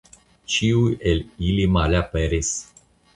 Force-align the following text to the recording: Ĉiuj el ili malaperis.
Ĉiuj 0.53 0.95
el 1.11 1.21
ili 1.49 1.67
malaperis. 1.75 2.51